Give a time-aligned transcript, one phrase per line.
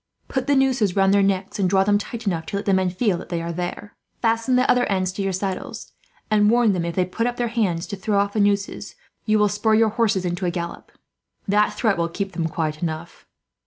[0.27, 2.89] Put the nooses round their necks, and draw them tight enough to let the men
[2.89, 3.95] feel that they are there.
[4.19, 5.91] Fasten the other ends to your saddles,
[6.31, 8.95] and warn them, if they put up their hands to throw off the nooses,
[9.27, 10.91] you will spur your horses into a gallop.
[11.47, 13.27] That threat will keep them quiet enough."